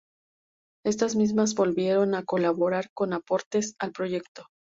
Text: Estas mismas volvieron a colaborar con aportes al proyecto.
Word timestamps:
Estas 0.83 1.15
mismas 1.15 1.53
volvieron 1.53 2.15
a 2.15 2.23
colaborar 2.23 2.89
con 2.95 3.13
aportes 3.13 3.75
al 3.77 3.91
proyecto. 3.91 4.47